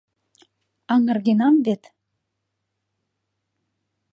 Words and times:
Аҥыргенам 0.93 1.55
вет? 1.65 1.83